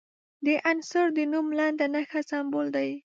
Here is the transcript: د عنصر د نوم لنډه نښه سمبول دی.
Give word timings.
د 0.45 0.47
عنصر 0.71 1.05
د 1.17 1.19
نوم 1.31 1.47
لنډه 1.59 1.85
نښه 1.93 2.21
سمبول 2.29 2.67
دی. 2.75 2.89